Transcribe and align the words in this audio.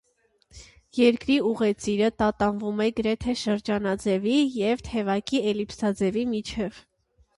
Երկրի 0.99 1.35
ուղեծիրը 1.49 2.09
տատանվում 2.23 2.81
է 2.85 2.89
գրեթե 3.01 3.35
շրջանաձևի 3.43 4.39
և 4.57 4.83
թեթևակի 4.89 5.43
էլիպսաձևի 5.53 6.25
միջև։ 6.33 6.83